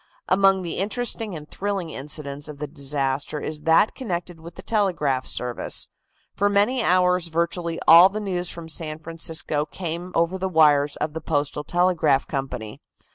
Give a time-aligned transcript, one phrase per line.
[0.27, 5.27] Among the interesting and thrilling incidents of the disaster is that connected with the telegraph
[5.27, 5.89] service.
[6.33, 11.13] For many hours virtually all the news from San Francisco came over the wires of
[11.13, 12.81] the Postal Telegraph Company.